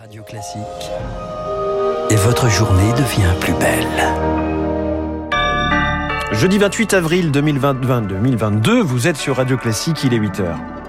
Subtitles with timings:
[0.00, 0.62] Radio Classique.
[2.08, 3.86] Et votre journée devient plus belle.
[6.32, 10.79] Jeudi 28 avril 2022, vous êtes sur Radio Classique, il est 8h.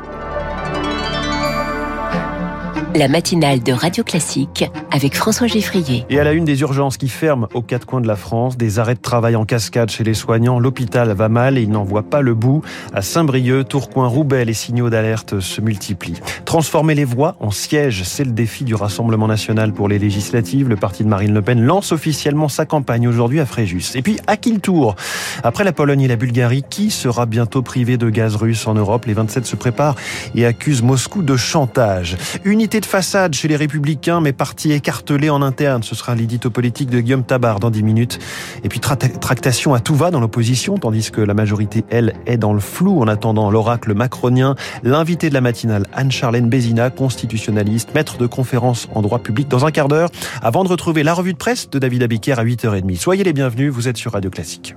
[2.93, 6.05] La matinale de Radio Classique avec François Geffrier.
[6.09, 8.79] Et à la une des urgences qui ferment aux quatre coins de la France, des
[8.79, 12.03] arrêts de travail en cascade chez les soignants, l'hôpital va mal et il n'en voit
[12.03, 12.61] pas le bout.
[12.93, 16.19] À Saint-Brieuc, Tourcoing, Roubaix, les signaux d'alerte se multiplient.
[16.43, 20.67] Transformer les voix en sièges, c'est le défi du Rassemblement national pour les législatives.
[20.67, 23.95] Le parti de Marine Le Pen lance officiellement sa campagne aujourd'hui à Fréjus.
[23.95, 24.97] Et puis, à qui le tour
[25.43, 29.05] Après la Pologne et la Bulgarie, qui sera bientôt privé de gaz russe en Europe?
[29.05, 29.95] Les 27 se préparent
[30.35, 32.17] et accusent Moscou de chantage.
[32.43, 35.83] Unité de façade chez les Républicains, mais parti écartelé en interne.
[35.83, 38.19] Ce sera l'édito politique de Guillaume Tabar dans 10 minutes.
[38.63, 42.53] Et puis tractation à tout va dans l'opposition, tandis que la majorité, elle, est dans
[42.53, 44.55] le flou en attendant l'oracle macronien.
[44.83, 49.71] L'invité de la matinale, Anne-Charlène Bézina, constitutionnaliste, maître de conférence en droit public, dans un
[49.71, 50.09] quart d'heure,
[50.41, 52.97] avant de retrouver la revue de presse de David Abiker à 8h30.
[52.97, 54.75] Soyez les bienvenus, vous êtes sur Radio Classique.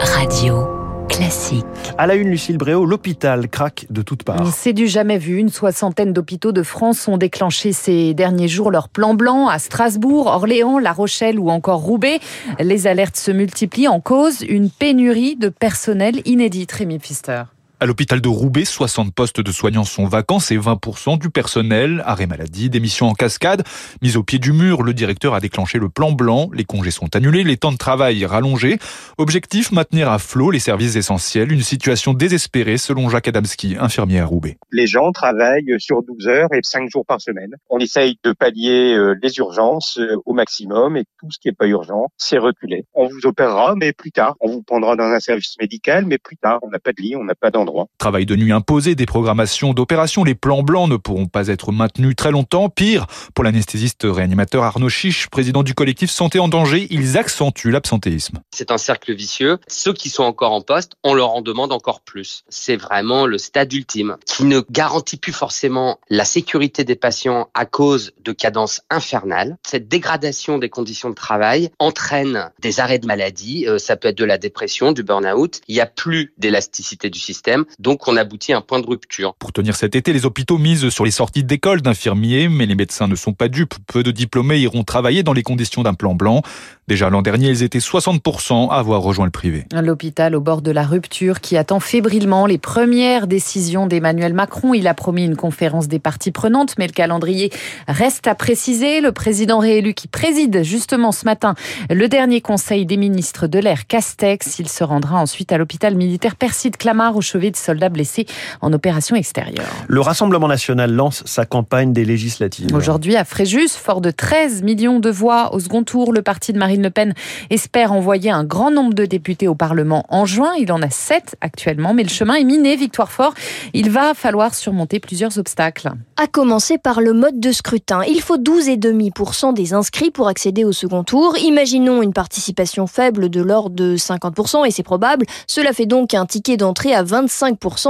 [0.00, 0.79] Radio.
[1.20, 1.66] Classique.
[1.98, 4.50] À la une, Lucille Bréau, l'hôpital craque de toutes parts.
[4.54, 5.36] C'est du jamais vu.
[5.36, 10.28] Une soixantaine d'hôpitaux de France ont déclenché ces derniers jours leur plan blanc à Strasbourg,
[10.28, 12.20] Orléans, La Rochelle ou encore Roubaix.
[12.58, 16.72] Les alertes se multiplient en cause une pénurie de personnel inédite.
[16.72, 17.42] Rémi Pfister.
[17.82, 22.02] À l'hôpital de Roubaix, 60 postes de soignants sont vacants, c'est 20% du personnel.
[22.04, 23.64] Arrêt maladie, démission en cascade,
[24.02, 27.16] mise au pied du mur, le directeur a déclenché le plan blanc, les congés sont
[27.16, 28.78] annulés, les temps de travail rallongés.
[29.16, 34.26] Objectif, maintenir à flot les services essentiels, une situation désespérée selon Jacques Adamski, infirmier à
[34.26, 34.58] Roubaix.
[34.70, 37.54] Les gens travaillent sur 12 heures et 5 jours par semaine.
[37.70, 41.54] On essaye de pallier euh, les urgences euh, au maximum et tout ce qui n'est
[41.54, 42.84] pas urgent, c'est reculé.
[42.92, 44.36] On vous opérera, mais plus tard.
[44.40, 46.58] On vous prendra dans un service médical, mais plus tard.
[46.60, 47.69] On n'a pas de lit, on n'a pas d'endroit.
[47.98, 52.16] Travail de nuit imposé, des programmations d'opérations, les plans blancs ne pourront pas être maintenus
[52.16, 52.68] très longtemps.
[52.68, 58.40] Pire, pour l'anesthésiste réanimateur Arnaud Chiche, président du collectif Santé en danger, ils accentuent l'absentéisme.
[58.54, 59.58] C'est un cercle vicieux.
[59.68, 62.44] Ceux qui sont encore en poste, on leur en demande encore plus.
[62.48, 67.66] C'est vraiment le stade ultime qui ne garantit plus forcément la sécurité des patients à
[67.66, 69.56] cause de cadences infernales.
[69.66, 73.66] Cette dégradation des conditions de travail entraîne des arrêts de maladie.
[73.66, 75.60] Euh, ça peut être de la dépression, du burn-out.
[75.68, 79.34] Il n'y a plus d'élasticité du système donc on aboutit à un point de rupture.
[79.34, 83.08] Pour tenir cet été, les hôpitaux misent sur les sorties d'école d'infirmiers, mais les médecins
[83.08, 83.74] ne sont pas dupes.
[83.86, 86.42] Peu de diplômés iront travailler dans les conditions d'un plan blanc.
[86.88, 89.64] Déjà l'an dernier, ils étaient 60% à avoir rejoint le privé.
[89.72, 94.74] L'hôpital au bord de la rupture qui attend fébrilement les premières décisions d'Emmanuel Macron.
[94.74, 97.52] Il a promis une conférence des parties prenantes, mais le calendrier
[97.86, 99.00] reste à préciser.
[99.00, 101.54] Le président réélu qui préside justement ce matin
[101.88, 104.58] le dernier conseil des ministres de l'air Castex.
[104.58, 108.26] Il se rendra ensuite à l'hôpital militaire Perside Clamart au chevet de soldats blessés
[108.60, 109.66] en opération extérieure.
[109.88, 112.74] Le Rassemblement national lance sa campagne des législatives.
[112.74, 116.58] Aujourd'hui à Fréjus, fort de 13 millions de voix au second tour, le parti de
[116.58, 117.14] Marine Le Pen
[117.50, 120.52] espère envoyer un grand nombre de députés au Parlement en juin.
[120.58, 123.34] Il en a 7 actuellement, mais le chemin est miné, Victoire Fort.
[123.72, 125.90] Il va falloir surmonter plusieurs obstacles.
[126.16, 128.02] À commencer par le mode de scrutin.
[128.08, 131.36] Il faut 12,5% des inscrits pour accéder au second tour.
[131.38, 135.26] Imaginons une participation faible de l'ordre de 50%, et c'est probable.
[135.46, 137.39] Cela fait donc un ticket d'entrée à 25%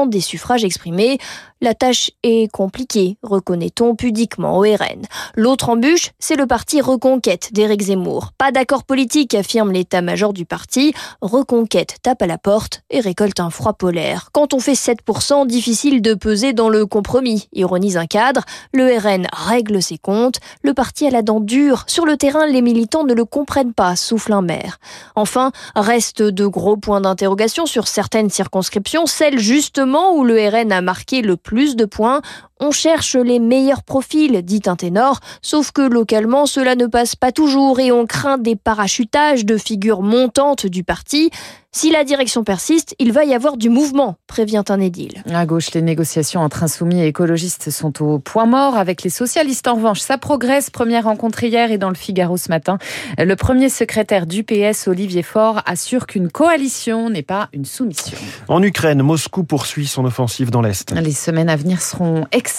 [0.07, 1.19] des suffrages exprimés.
[1.63, 5.03] La tâche est compliquée, reconnaît-on pudiquement au RN.
[5.37, 8.33] L'autre embûche, c'est le parti Reconquête d'Éric Zemmour.
[8.39, 10.95] Pas d'accord politique, affirme l'état-major du parti.
[11.21, 14.31] Reconquête tape à la porte et récolte un froid polaire.
[14.33, 18.43] Quand on fait 7%, difficile de peser dans le compromis, ironise un cadre.
[18.73, 20.41] Le RN règle ses comptes.
[20.63, 21.85] Le parti a la dent dure.
[21.89, 24.79] Sur le terrain, les militants ne le comprennent pas, souffle un maire.
[25.15, 29.05] Enfin, reste de gros points d'interrogation sur certaines circonscriptions,
[29.39, 32.23] justement où le RN a marqué le plus de points.
[32.61, 37.33] On cherche les meilleurs profils, dit un ténor, sauf que localement cela ne passe pas
[37.33, 41.31] toujours et on craint des parachutages de figures montantes du parti.
[41.73, 45.23] Si la direction persiste, il va y avoir du mouvement, prévient un édile.
[45.33, 48.77] À gauche, les négociations entre insoumis et écologistes sont au point mort.
[48.77, 50.69] Avec les socialistes, en revanche, ça progresse.
[50.69, 52.79] Première rencontre hier et dans le Figaro ce matin.
[53.19, 58.19] Le premier secrétaire du PS, Olivier Faure, assure qu'une coalition n'est pas une soumission.
[58.49, 60.91] En Ukraine, Moscou poursuit son offensive dans l'Est.
[60.91, 62.50] Les semaines à venir seront extrêmement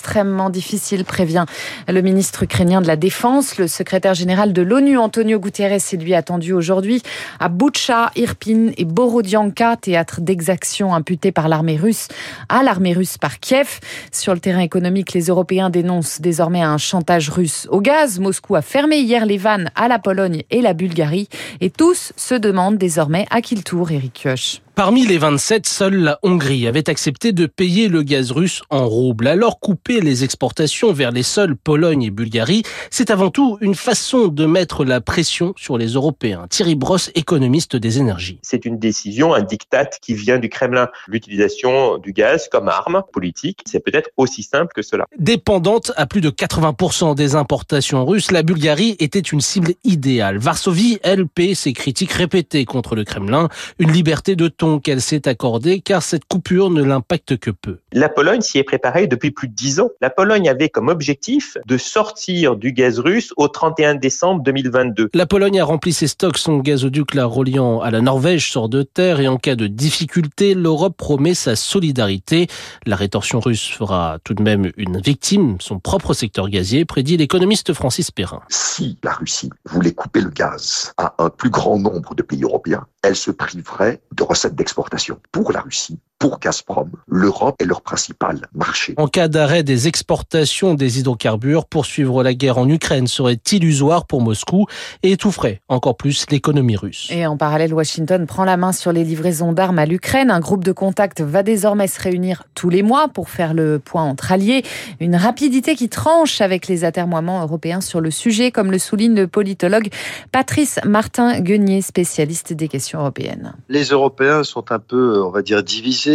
[0.50, 1.46] difficiles, prévient
[1.88, 3.58] le ministre ukrainien de la Défense.
[3.58, 7.02] Le secrétaire général de l'ONU, Antonio Guterres, est lui attendu aujourd'hui
[7.40, 12.08] à Boutcha, Irpin et Borodianka, théâtre d'exactions imputées par l'armée russe
[12.50, 13.80] à l'armée russe par Kiev.
[14.12, 18.20] Sur le terrain économique, les Européens dénoncent désormais un chantage russe au gaz.
[18.20, 21.28] Moscou a fermé hier les vannes à la Pologne et la Bulgarie.
[21.60, 24.62] Et tous se demandent désormais à qui le tour, Eric Kioch.
[24.74, 29.28] Parmi les 27, seule la Hongrie avait accepté de payer le gaz russe en rouble.
[29.28, 34.30] Alors couper les exportations vers les seuls Pologne et Bulgarie, c'est avant tout une façon
[34.30, 36.48] de mettre la pression sur les Européens.
[36.50, 38.40] Thierry Brosse, économiste des énergies.
[38.44, 40.88] C'est une décision, un diktat qui vient du Kremlin.
[41.08, 45.06] L'utilisation du gaz comme arme politique, c'est peut-être aussi simple que cela.
[45.18, 50.38] Dépendante à plus de 80% des importations russes, la Bulgarie était une cible idéale.
[50.38, 54.48] Varsovie, elle, paie ses critiques répétées contre le Kremlin, une liberté de
[54.80, 57.78] qu'elle s'est accordée car cette coupure ne l'impacte que peu.
[57.92, 59.90] La Pologne s'y est préparée depuis plus de dix ans.
[60.02, 65.10] La Pologne avait comme objectif de sortir du gaz russe au 31 décembre 2022.
[65.14, 66.38] La Pologne a rempli ses stocks.
[66.38, 70.54] Son gazoduc la reliant à la Norvège sort de terre et en cas de difficulté,
[70.54, 72.48] l'Europe promet sa solidarité.
[72.86, 77.74] La rétorsion russe fera tout de même une victime, son propre secteur gazier, prédit l'économiste
[77.74, 78.42] Francis Perrin.
[78.50, 82.86] Si la Russie voulait couper le gaz à un plus grand nombre de pays européens,
[83.04, 85.20] elle se priverait de recettes d'exportation.
[85.32, 88.94] Pour la Russie, pour Gazprom, l'Europe est leur principal marché.
[88.98, 94.22] En cas d'arrêt des exportations des hydrocarbures, poursuivre la guerre en Ukraine serait illusoire pour
[94.22, 94.68] Moscou
[95.02, 97.08] et étoufferait encore plus l'économie russe.
[97.10, 100.30] Et en parallèle, Washington prend la main sur les livraisons d'armes à l'Ukraine.
[100.30, 104.04] Un groupe de contact va désormais se réunir tous les mois pour faire le point
[104.04, 104.64] entre alliés.
[105.00, 109.28] Une rapidité qui tranche avec les atermoiements européens sur le sujet, comme le souligne le
[109.28, 109.90] politologue
[110.32, 113.56] Patrice Martin-Guenier, spécialiste des questions européennes.
[113.70, 116.11] Les Européens sont un peu, on va dire, divisés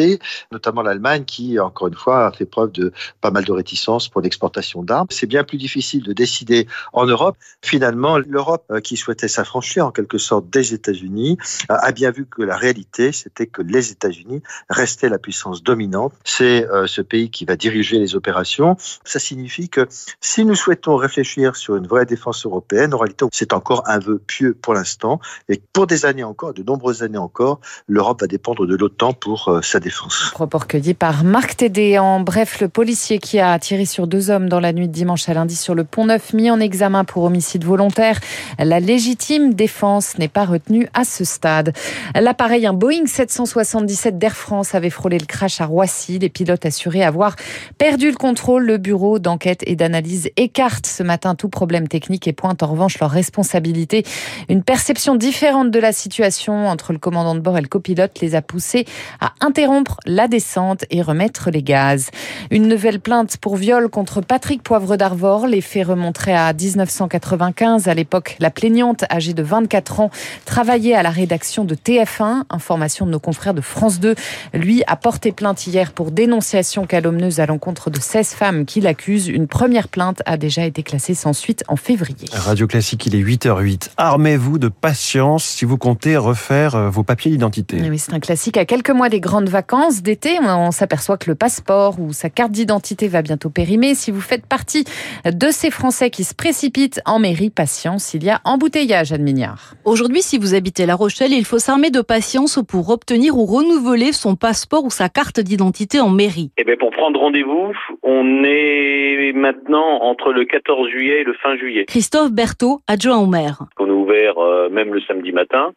[0.52, 4.20] notamment l'Allemagne qui, encore une fois, a fait preuve de pas mal de réticence pour
[4.20, 5.06] l'exportation d'armes.
[5.10, 7.36] C'est bien plus difficile de décider en Europe.
[7.62, 11.38] Finalement, l'Europe, euh, qui souhaitait s'affranchir en quelque sorte des États-Unis,
[11.68, 16.12] a bien vu que la réalité, c'était que les États-Unis restaient la puissance dominante.
[16.24, 18.76] C'est euh, ce pays qui va diriger les opérations.
[19.04, 19.86] Ça signifie que
[20.20, 24.18] si nous souhaitons réfléchir sur une vraie défense européenne, en réalité, c'est encore un vœu
[24.18, 25.20] pieux pour l'instant.
[25.48, 29.48] Et pour des années encore, de nombreuses années encore, l'Europe va dépendre de l'OTAN pour
[29.48, 30.30] euh, sa défense défense.
[30.32, 31.98] Propos recueillis par Marc Tédé.
[31.98, 35.28] En bref, le policier qui a tiré sur deux hommes dans la nuit de dimanche
[35.28, 38.18] à lundi sur le pont Neuf, mis en examen pour homicide volontaire.
[38.58, 41.72] La légitime défense n'est pas retenue à ce stade.
[42.16, 46.18] L'appareil, un Boeing 777 d'Air France, avait frôlé le crash à Roissy.
[46.18, 47.36] Les pilotes assuraient avoir
[47.78, 48.66] perdu le contrôle.
[48.66, 52.98] Le bureau d'enquête et d'analyse écarte ce matin tout problème technique et pointe en revanche
[52.98, 54.04] leur responsabilité.
[54.48, 58.34] Une perception différente de la situation entre le commandant de bord et le copilote les
[58.34, 58.84] a poussés
[59.20, 59.75] à interrompre
[60.06, 62.10] la descente et remettre les gaz.
[62.50, 65.46] Une nouvelle plainte pour viol contre Patrick Poivre d'Arvor.
[65.46, 67.88] Les faits remonteraient à 1995.
[67.88, 70.10] À l'époque, la plaignante, âgée de 24 ans,
[70.44, 72.44] travaillait à la rédaction de TF1.
[72.50, 74.14] Information de nos confrères de France 2.
[74.54, 79.28] Lui a porté plainte hier pour dénonciation calomnieuse à l'encontre de 16 femmes qui l'accusent.
[79.28, 82.28] Une première plainte a déjà été classée sans suite en février.
[82.32, 83.90] Radio Classique, il est 8h08.
[83.96, 87.78] Armez-vous de patience si vous comptez refaire euh, vos papiers d'identité.
[87.80, 88.56] Oui, c'est un classique.
[88.56, 92.30] À quelques mois des grandes vacances, vacances d'été, on s'aperçoit que le passeport ou sa
[92.30, 93.96] carte d'identité va bientôt périmer.
[93.96, 94.84] Si vous faites partie
[95.24, 99.74] de ces Français qui se précipitent en mairie, patience, il y a embouteillage à Mignard.
[99.84, 104.12] Aujourd'hui, si vous habitez La Rochelle, il faut s'armer de patience pour obtenir ou renouveler
[104.12, 106.52] son passeport ou sa carte d'identité en mairie.
[106.58, 107.72] Eh bien, pour prendre rendez-vous,
[108.04, 111.86] on est maintenant entre le 14 juillet et le fin juillet.
[111.86, 113.64] Christophe Berthaud, adjoint au maire.
[113.80, 115.72] On euh, même le samedi matin.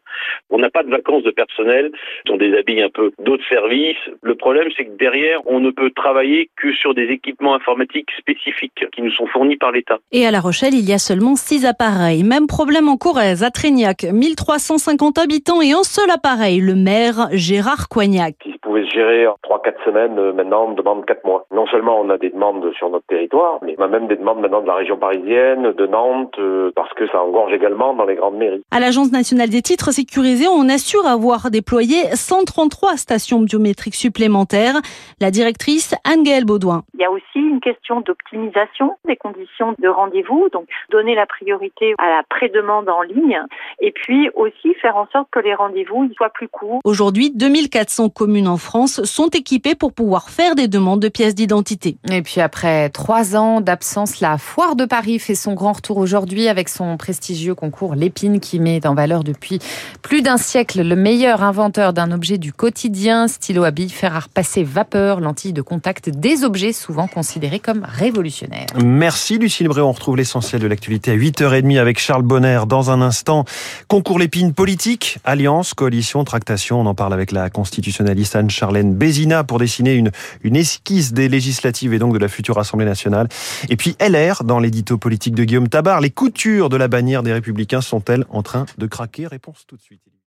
[0.49, 1.91] On n'a pas de vacances de personnel.
[2.29, 6.49] On déshabille un peu d'autres services le problème, c'est que derrière, on ne peut travailler
[6.55, 9.99] que sur des équipements informatiques spécifiques qui nous sont fournis par l'État.
[10.11, 12.23] Et à La Rochelle, il y a seulement 6 appareils.
[12.23, 17.87] Même problème en Corrèze, à Trégnac, 1350 habitants et un seul appareil, le maire Gérard
[17.89, 18.48] Coignac.
[18.69, 21.43] Pouvait se gérer en 3-4 semaines, euh, maintenant on demande 4 mois.
[21.51, 24.41] Non seulement on a des demandes sur notre territoire, mais on a même des demandes
[24.41, 28.13] maintenant de la région parisienne, de Nantes, euh, parce que ça engorge également dans les
[28.13, 28.63] grandes mairies.
[28.69, 34.75] À l'Agence nationale des titres sécurisés, on assure avoir déployé 133 stations biométriques supplémentaires.
[35.19, 36.83] La directrice Anne-Gaëlle Baudouin.
[36.93, 41.95] Il y a aussi une question d'optimisation des conditions de rendez-vous, donc donner la priorité
[41.97, 43.41] à la pré-demande en ligne
[43.81, 46.81] et puis aussi faire en sorte que les rendez-vous soient plus courts.
[46.83, 51.97] Aujourd'hui, 2400 communes en France sont équipées pour pouvoir faire des demandes de pièces d'identité.
[52.11, 56.47] Et puis après trois ans d'absence, la Foire de Paris fait son grand retour aujourd'hui
[56.47, 59.59] avec son prestigieux concours Lépine qui met en valeur depuis
[60.01, 64.19] plus d'un siècle le meilleur inventeur d'un objet du quotidien, stylo à billes, fer à
[64.19, 68.67] repasser, vapeur, lentilles de contact, des objets souvent considérés comme révolutionnaires.
[68.83, 72.61] Merci Lucille Bré, on retrouve l'essentiel de l'actualité à 8h30 avec Charles Bonner.
[72.67, 73.45] Dans un instant,
[73.87, 76.81] concours l'épine politique, alliance, coalition, tractation.
[76.81, 80.09] On en parle avec la constitutionnaliste Anne-Charlène Bézina pour dessiner une,
[80.41, 83.27] une esquisse des législatives et donc de la future Assemblée nationale.
[83.69, 87.31] Et puis LR, dans l'édito politique de Guillaume Tabar, les coutures de la bannière des
[87.31, 89.27] Républicains sont-elles en train de craquer?
[89.27, 90.01] Réponse tout de suite.